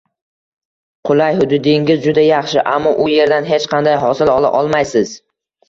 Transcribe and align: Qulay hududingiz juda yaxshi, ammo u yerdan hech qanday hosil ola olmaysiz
Qulay 1.09 1.37
hududingiz 1.41 2.01
juda 2.07 2.25
yaxshi, 2.29 2.65
ammo 2.73 2.95
u 3.05 3.07
yerdan 3.13 3.53
hech 3.53 3.71
qanday 3.77 4.01
hosil 4.07 4.35
ola 4.41 4.55
olmaysiz 4.65 5.17